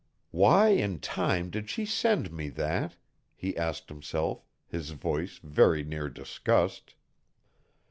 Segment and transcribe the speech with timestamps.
[0.31, 2.95] "Why in time did she send me that?"
[3.35, 6.95] he asked himself, his voice very near disgust.